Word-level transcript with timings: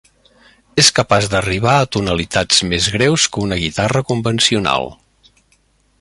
És 0.83 0.87
capaç 0.99 1.27
d'arribar 1.33 1.75
a 1.81 1.85
tonalitats 1.97 2.63
més 2.71 2.89
greus 2.97 3.29
que 3.35 3.43
una 3.45 3.61
guitarra 3.67 4.03
convencional. 4.13 4.93